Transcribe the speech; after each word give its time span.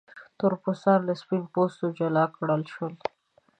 تور 0.37 0.53
پوستان 0.63 0.99
له 1.07 1.13
سپین 1.21 1.41
پوستو 1.53 1.85
جلا 1.97 2.25
کړل 2.35 2.61
شول. 2.73 2.93